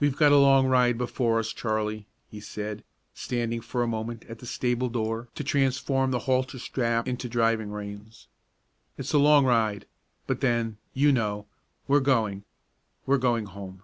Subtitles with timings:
[0.00, 4.40] "We've got a long ride before us, Charlie," he said, standing for a moment at
[4.40, 8.28] the stable door to transform the halter strap into driving reins.
[8.98, 9.86] "It's a long ride;
[10.26, 11.46] but then, you know,
[11.88, 12.44] we're going
[13.06, 13.82] we're going home!"